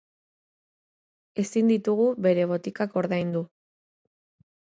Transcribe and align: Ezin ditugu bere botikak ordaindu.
Ezin 1.43 1.69
ditugu 1.73 2.07
bere 2.27 2.47
botikak 2.53 2.97
ordaindu. 3.03 3.43